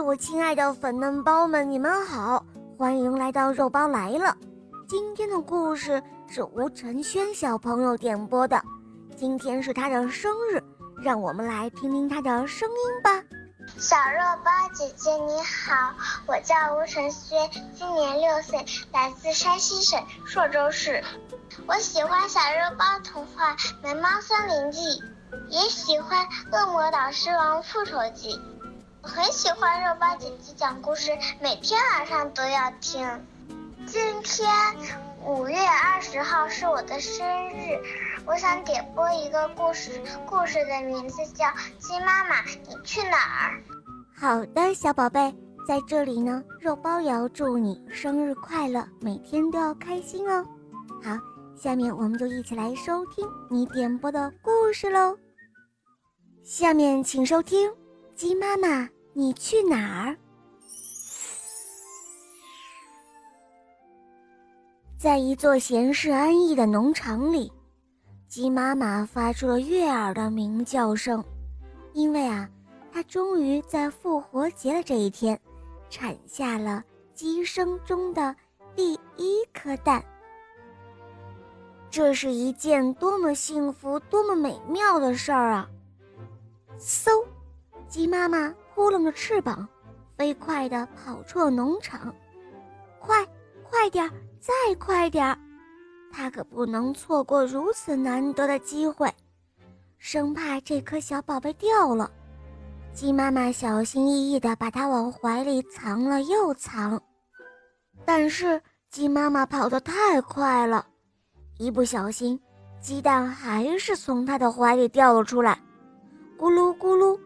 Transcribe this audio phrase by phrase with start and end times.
[0.00, 2.44] 我亲爱的粉嫩包们，你们好，
[2.78, 4.34] 欢迎来到肉包来了。
[4.88, 8.60] 今天的故事是吴晨轩小朋友点播的，
[9.16, 10.62] 今天是他的生日，
[11.02, 13.22] 让我们来听听他的声音吧。
[13.76, 15.94] 小肉包姐姐你好，
[16.26, 21.04] 我叫吴晨轩，今年六岁，来自山西省朔州市。
[21.66, 24.80] 我喜欢小肉包童话《萌猫森林记》，
[25.50, 28.34] 也喜欢《恶魔岛狮王复仇记》。
[29.02, 31.10] 我很喜欢肉包姐姐讲故事，
[31.40, 33.08] 每天晚上都要听。
[33.86, 34.46] 今天
[35.24, 37.80] 五月二十号是我的生日，
[38.26, 41.46] 我想点播一个故事，故事的名字叫
[41.78, 43.58] 《鸡妈妈你去哪儿》。
[44.20, 45.34] 好的，小宝贝，
[45.66, 50.44] 在这里呢，肉包也要祝你生日快乐，每天都要开心哦。
[51.02, 51.16] 好，
[51.56, 55.16] 下面我们就一起来收听你点播的故事喽。
[56.44, 57.79] 下面请收听。
[58.20, 60.14] 鸡妈妈，你去哪儿？
[64.98, 67.50] 在一座闲适安逸的农场里，
[68.28, 71.24] 鸡妈妈发出了悦耳的鸣叫声，
[71.94, 72.46] 因为啊，
[72.92, 75.40] 它终于在复活节的这一天，
[75.88, 76.84] 产下了
[77.14, 78.36] 鸡生中的
[78.76, 80.04] 第一颗蛋。
[81.88, 85.70] 这是一件多么幸福、多么美妙的事儿啊！
[86.78, 87.24] 嗖。
[87.90, 89.68] 鸡妈妈扑棱着翅膀，
[90.16, 92.14] 飞快地跑出了农场。
[93.00, 93.26] 快，
[93.68, 95.36] 快点儿，再快点儿！
[96.12, 99.12] 它可不能错过如此难得的机会，
[99.98, 102.08] 生怕这颗小宝贝掉了。
[102.92, 107.02] 鸡妈妈小心翼翼地把它往怀里藏了又藏，
[108.04, 110.86] 但是鸡妈妈跑得太快了，
[111.58, 112.40] 一不小心，
[112.80, 115.60] 鸡蛋还是从它的怀里掉了出来，
[116.38, 117.18] 咕噜咕噜。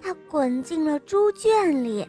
[0.00, 2.02] 它滚进了猪圈里，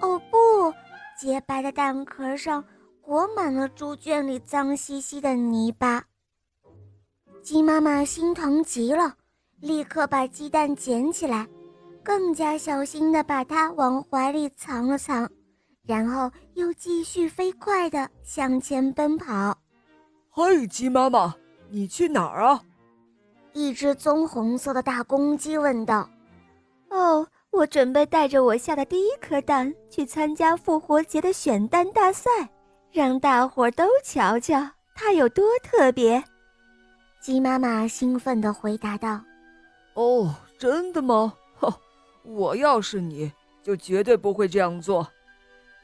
[0.00, 0.72] 哦不！
[1.18, 2.64] 洁白的蛋壳上
[3.02, 6.02] 裹满了猪圈里脏兮兮的泥巴。
[7.42, 9.14] 鸡妈妈心疼极了，
[9.60, 11.46] 立刻把鸡蛋捡起来，
[12.02, 15.28] 更加小心地把它往怀里藏了藏，
[15.82, 19.58] 然后又继续飞快地向前奔跑。
[20.30, 21.34] 嘿，鸡妈妈，
[21.68, 22.62] 你去哪儿啊？
[23.52, 26.08] 一只棕红色的大公鸡问道。
[26.90, 32.28] 哦，我准备带着我下的第一颗蛋去参加复活节的选蛋大赛，
[32.92, 36.22] 让大伙儿都瞧瞧它有多特别。
[37.20, 39.20] 鸡妈妈兴奋地回答道
[39.94, 41.34] ：“哦，真的吗？
[41.60, 41.72] 哼，
[42.24, 45.06] 我要是你就绝对不会这样做。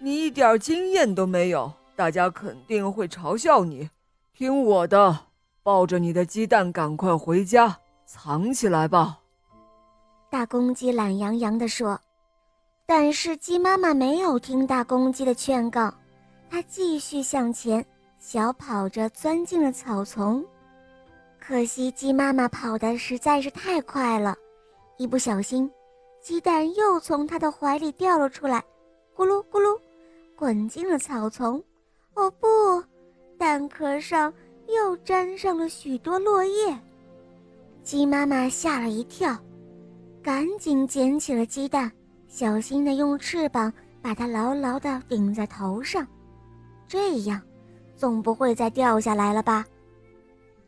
[0.00, 3.90] 你一点经验都没有，大家肯定会嘲笑你。
[4.34, 5.26] 听我的，
[5.62, 9.20] 抱着你的鸡蛋赶快回家藏起来吧。”
[10.28, 11.98] 大公鸡懒洋洋地说
[12.84, 15.92] ：“但是鸡妈妈没有听大公鸡的劝告，
[16.50, 17.84] 它继续向前，
[18.18, 20.44] 小跑着钻进了草丛。
[21.38, 24.36] 可惜鸡妈妈跑得实在是太快了，
[24.96, 25.70] 一不小心，
[26.20, 28.62] 鸡蛋又从它的怀里掉了出来，
[29.14, 29.78] 咕噜咕噜，
[30.34, 31.62] 滚进了草丛。
[32.14, 32.82] 哦不，
[33.38, 34.34] 蛋壳上
[34.66, 36.76] 又沾上了许多落叶。
[37.84, 39.34] 鸡妈妈吓了一跳。”
[40.26, 41.88] 赶紧捡起了鸡蛋，
[42.26, 43.72] 小心地用翅膀
[44.02, 46.04] 把它牢牢地顶在头上，
[46.88, 47.40] 这样，
[47.94, 49.64] 总不会再掉下来了吧？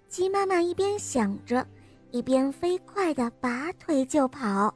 [0.08, 1.66] 鸡妈妈一边想着，
[2.12, 4.72] 一边飞快地拔腿就跑。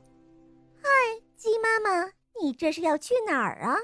[0.83, 0.89] 嗨，
[1.37, 2.11] 鸡妈妈，
[2.43, 3.77] 你这是要去哪儿啊？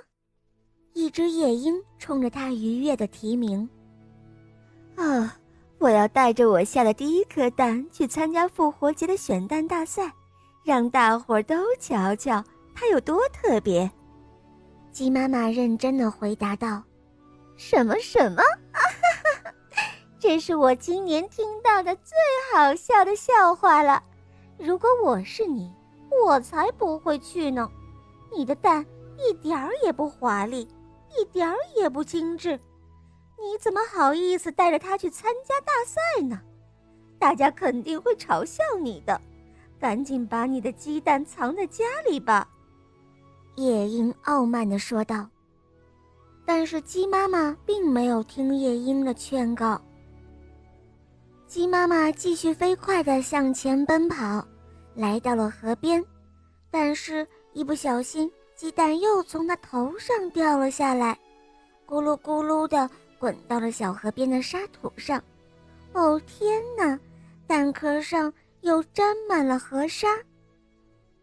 [0.94, 3.70] 一只夜莺冲着它愉悦地提名。
[4.96, 5.38] 啊，
[5.78, 10.12] 我要带着我下的第一颗蛋去参加复活节的选蛋大赛。
[10.68, 13.90] 让大伙儿都瞧瞧它有多特别，
[14.92, 16.82] 鸡妈妈认真的回答道
[17.56, 18.42] ：“什么什么？
[20.20, 22.14] 这是我今年听到的最
[22.52, 24.02] 好笑的笑话了。
[24.58, 25.72] 如果我是你，
[26.22, 27.66] 我才不会去呢。
[28.30, 28.84] 你的蛋
[29.16, 30.68] 一点儿也不华丽，
[31.18, 32.60] 一点儿也不精致，
[33.38, 36.38] 你怎么好意思带着它去参加大赛呢？
[37.18, 39.18] 大家肯定会嘲笑你的。”
[39.80, 42.48] 赶紧把你的鸡蛋藏在家里吧，
[43.56, 45.28] 夜莺傲慢地说道。
[46.44, 49.80] 但是鸡妈妈并没有听夜莺的劝告。
[51.46, 54.46] 鸡妈妈继续飞快地向前奔跑，
[54.94, 56.04] 来到了河边，
[56.70, 61.18] 但是，一不小心，鸡蛋又从它头上掉了下来，
[61.86, 62.88] 咕噜咕噜地
[63.18, 65.22] 滚到了小河边的沙土上。
[65.92, 66.98] 哦天哪，
[67.46, 68.32] 蛋壳上！
[68.68, 70.08] 又沾满了河沙。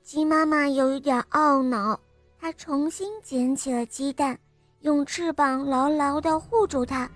[0.01, 1.99] 鸡妈妈有一点懊恼，
[2.39, 4.35] 她重新捡起了鸡蛋，
[4.79, 7.07] 用翅膀牢牢地护住它，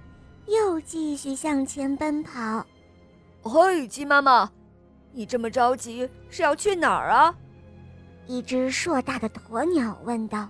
[0.46, 2.64] 又继续向前奔跑。
[3.42, 4.48] 嘿，鸡妈妈，
[5.12, 7.34] 你这么着急是要去哪儿啊？
[8.28, 10.48] 一只硕大的鸵鸟问道。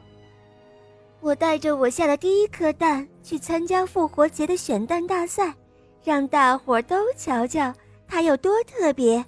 [1.21, 5.55] 我带着我下的第一颗蛋去参加复活节的选蛋大赛，
[6.03, 7.73] 让大伙都瞧瞧
[8.09, 9.23] 它有多特别。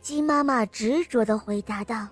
[0.00, 2.08] 鸡妈妈执着的回答道：“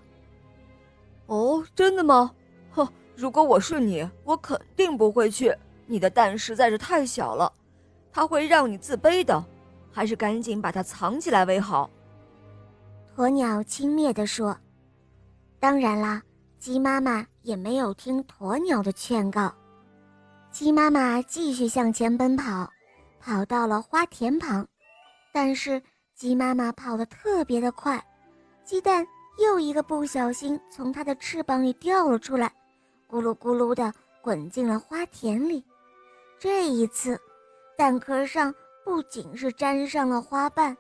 [1.27, 2.35] 哦，真的吗？
[2.71, 2.87] 哼，
[3.17, 5.55] 如果我是你，我肯定不会去。
[5.87, 7.53] 你的蛋实在是太小了，
[8.13, 9.43] 它会让你自卑的，
[9.91, 11.91] 还是赶紧把它藏起来为好。”
[13.17, 14.57] 鸵鸟轻蔑地说
[15.59, 16.23] ：“当然啦。”
[16.59, 19.55] 鸡妈妈也没有听鸵鸟的劝告，
[20.51, 22.69] 鸡妈妈继续向前奔跑，
[23.21, 24.67] 跑到了花田旁，
[25.33, 25.81] 但是
[26.19, 28.05] 鸡妈妈跑得特别的快，
[28.65, 29.07] 鸡蛋
[29.41, 32.53] 又一个不小心从它的翅膀里掉了出来，
[33.09, 35.65] 咕噜咕噜地滚进了花田里。
[36.37, 37.17] 这一次，
[37.77, 38.53] 蛋壳上
[38.85, 40.77] 不仅是沾上了花瓣，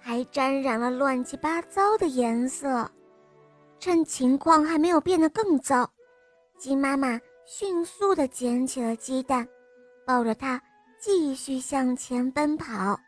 [0.00, 2.90] 还沾染了乱七八糟的颜色。
[3.78, 5.86] 趁情况还没有变得更糟，
[6.56, 9.46] 鸡妈妈迅速地捡起了鸡蛋，
[10.06, 10.58] 抱着它
[10.98, 12.98] 继续向前奔跑。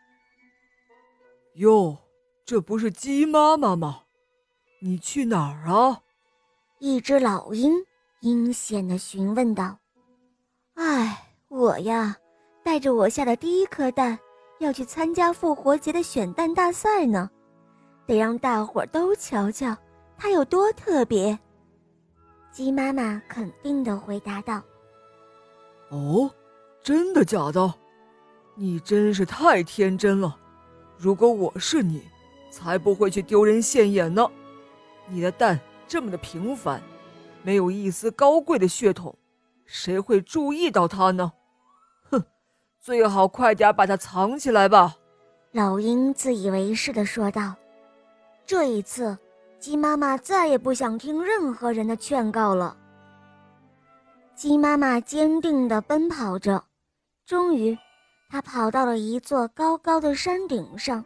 [1.60, 1.98] 哟，
[2.46, 4.04] 这不是鸡妈妈吗？
[4.80, 6.00] 你去哪儿啊？
[6.78, 7.74] 一只老鹰
[8.20, 9.76] 阴险地询问道。
[10.76, 12.16] “哎，我呀，
[12.64, 14.18] 带着我下的第一颗蛋，
[14.58, 17.30] 要去参加复活节的选蛋大赛呢，
[18.06, 19.76] 得让大伙儿都瞧瞧。”
[20.16, 21.38] 它有多特别？
[22.50, 24.62] 鸡妈妈肯定的回答道
[25.92, 26.30] ：“哦，
[26.82, 27.74] 真的假的？
[28.54, 30.39] 你真是太天真了！
[31.02, 32.02] 如果我是你，
[32.50, 34.30] 才不会去丢人现眼呢。
[35.06, 35.58] 你的蛋
[35.88, 36.82] 这么的平凡，
[37.42, 39.16] 没有一丝高贵的血统，
[39.64, 41.32] 谁会注意到它呢？
[42.10, 42.22] 哼，
[42.78, 44.94] 最好快点把它藏起来吧。”
[45.52, 47.54] 老鹰自以为是的说道
[48.44, 49.16] ：“这一次。”
[49.58, 52.74] 鸡妈妈再也不想听任何人的劝告了。
[54.34, 56.64] 鸡妈妈坚定地奔跑着，
[57.26, 57.76] 终于，
[58.30, 61.04] 他跑到了一座高高的山顶上。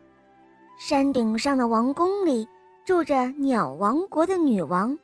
[0.79, 2.47] 山顶上的王宫里
[2.85, 4.97] 住着鸟王国的女王，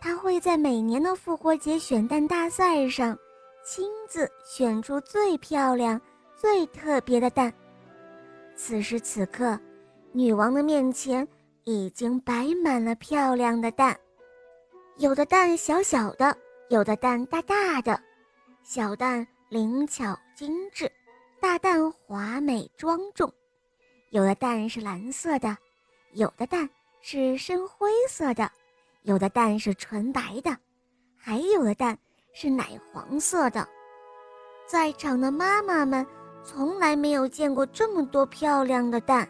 [0.00, 3.16] 她会在每年的复活节选蛋大赛上
[3.64, 6.00] 亲自选出最漂亮、
[6.36, 7.52] 最特别的蛋。
[8.56, 9.58] 此时此刻，
[10.12, 11.26] 女王的面前。
[11.64, 13.94] 已经摆满了漂亮的蛋，
[14.96, 16.34] 有的蛋小小的，
[16.70, 18.00] 有的蛋大大的，
[18.62, 20.90] 小蛋灵巧精致，
[21.40, 23.32] 大蛋华美庄重。
[24.10, 25.56] 有的蛋是蓝色的，
[26.12, 26.68] 有的蛋
[27.00, 28.50] 是深灰色的，
[29.02, 30.56] 有的蛋是纯白的，
[31.16, 31.96] 还有的蛋
[32.32, 33.66] 是奶黄色的。
[34.66, 36.06] 在场的妈妈们
[36.42, 39.28] 从来没有见过这么多漂亮的蛋。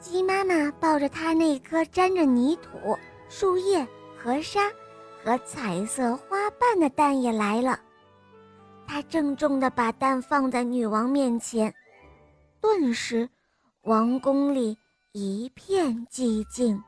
[0.00, 2.96] 鸡妈妈抱着它那颗沾着泥土、
[3.28, 3.86] 树叶、
[4.16, 4.70] 和沙
[5.24, 7.78] 和彩色花瓣的蛋也来了。
[8.88, 11.72] 她郑重地把蛋放在女王面前，
[12.58, 13.28] 顿时，
[13.82, 14.76] 王宫里
[15.12, 16.82] 一片寂静。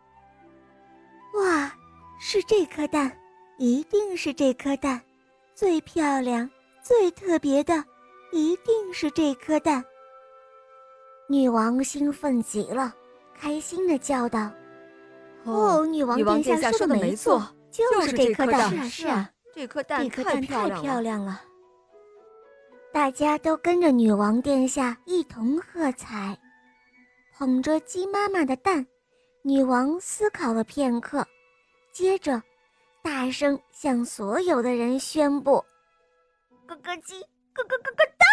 [1.34, 1.70] 哇，
[2.18, 3.14] 是这颗蛋，
[3.58, 5.00] 一定是这颗蛋，
[5.54, 6.50] 最漂亮、
[6.82, 7.84] 最特别的，
[8.32, 9.84] 一定是这颗蛋。
[11.28, 12.94] 女王兴奋极了。
[13.38, 14.50] 开心的叫道
[15.44, 21.40] ：“哦，女王殿下说的没错，就是这颗蛋，是啊是啊，这颗蛋太漂亮了。”
[22.92, 26.36] 大家都跟着女王殿下一同喝彩，
[27.36, 28.86] 捧着鸡妈妈的蛋，
[29.42, 31.24] 女王思考了片刻，
[31.92, 32.42] 接着
[33.02, 35.64] 大声向所有的人宣布
[36.66, 37.20] ：“咯咯鸡，
[37.54, 38.26] 咯咯咯咯哒，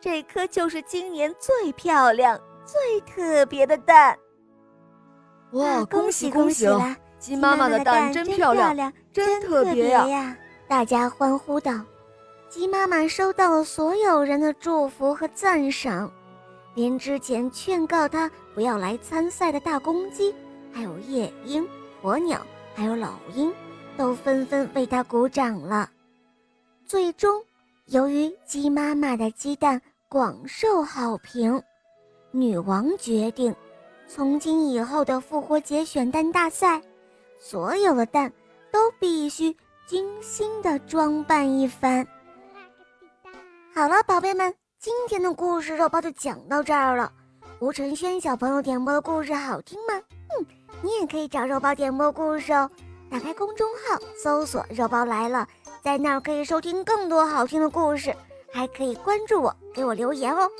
[0.00, 4.16] 这颗就是今年最漂亮。”最特别的蛋，
[5.52, 5.84] 哇！
[5.86, 10.36] 恭喜恭喜啦，鸡妈妈的蛋真漂亮，真特别呀！
[10.68, 11.72] 大家欢呼道。
[12.50, 16.10] 鸡妈妈收到了所有人的祝福和赞赏，
[16.74, 20.34] 连之前劝告她不要来参赛的大公鸡，
[20.72, 21.64] 还有夜莺、
[22.02, 23.52] 鸵鸟，还有老鹰，
[23.96, 25.88] 都纷纷为她鼓掌了。
[26.84, 27.40] 最终，
[27.86, 31.62] 由于鸡妈妈的鸡蛋广受好评。
[32.32, 33.54] 女王决定，
[34.08, 36.82] 从今以后的复活节选蛋大赛，
[37.38, 38.32] 所有的蛋
[38.72, 42.04] 都必须精心的装扮一番。
[43.72, 47.10] 好了，宝贝们，今天的故事肉包就讲到这儿了。
[47.60, 49.94] 吴承轩小朋友点播的故事好听吗？
[50.38, 50.46] 嗯，
[50.82, 52.68] 你也可以找肉包点播故事哦。
[53.08, 55.46] 打开公众号搜索“肉包来了”，
[55.82, 58.14] 在那儿可以收听更多好听的故事，
[58.52, 60.50] 还可以关注我，给我留言哦。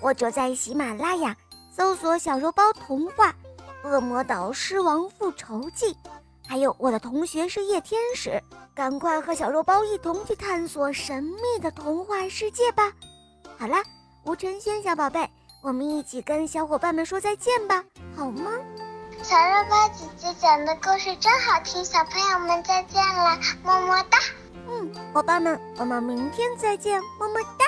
[0.00, 1.34] 或者在喜马拉雅
[1.70, 3.34] 搜索“小肉包童话”
[3.88, 5.94] 《恶魔岛狮王复仇记》，
[6.48, 8.42] 还有我的同学是夜天使，
[8.74, 12.90] 赶快和小肉包一同去探索神秘的童话世界吧！
[13.58, 13.84] 好啦，
[14.24, 15.28] 吴晨轩小宝贝，
[15.62, 17.84] 我们一起跟小伙伴们说再见吧，
[18.16, 18.50] 好吗？
[19.22, 24.18] 小肉包姐姐讲的故事真好听，小朋友们再见了，么么哒。
[24.70, 27.66] 嗯，伙伴们，我们明天再见，么么哒。